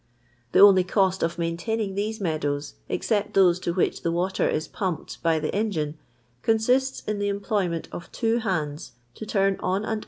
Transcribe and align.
The 0.53 0.61
onfy 0.61 0.87
cost 0.87 1.23
'i 1.23 1.29
maintaining 1.37 1.93
these 1.93 2.19
meadows, 2.19 2.73
except 2.89 3.35
those 3.35 3.59
to 3.59 3.71
whi.i 3.73 3.91
the 4.01 4.11
water 4.11 4.49
is 4.49 4.67
pumped 4.67 5.21
by 5.21 5.37
the 5.37 5.53
engine, 5.53 5.99
consists 6.41 7.01
in 7.05 7.19
the 7.19 7.27
employment 7.29 7.87
of 7.91 8.11
two 8.11 8.39
hands 8.39 8.93
to 9.13 9.27
turn 9.27 9.57
on 9.59 9.85
and 9.85 9.99
u? 9.99 9.99